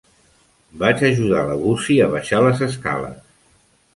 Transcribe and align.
Vaig 0.83 1.03
ajudar 1.09 1.43
la 1.51 1.57
Gussie 1.65 2.05
a 2.07 2.09
baixar 2.15 2.41
les 2.47 2.65
escales. 2.71 3.23